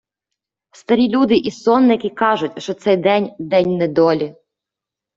[0.79, 4.35] Старі люди і сонники кажуть, що цей день— день недолі.